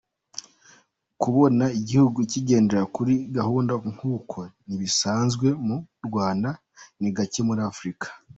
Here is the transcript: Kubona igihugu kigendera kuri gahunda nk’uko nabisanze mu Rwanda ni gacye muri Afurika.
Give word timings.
Kubona 1.21 1.65
igihugu 1.79 2.19
kigendera 2.31 2.81
kuri 2.95 3.13
gahunda 3.37 3.73
nk’uko 3.93 4.37
nabisanze 4.65 5.47
mu 5.65 5.77
Rwanda 6.07 6.49
ni 7.01 7.09
gacye 7.15 7.41
muri 7.49 7.61
Afurika. 7.71 8.07